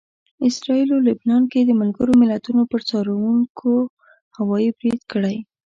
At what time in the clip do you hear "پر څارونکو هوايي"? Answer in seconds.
2.71-4.69